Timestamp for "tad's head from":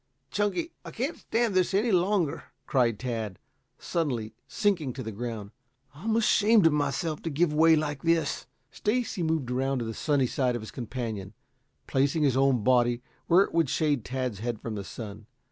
14.03-14.73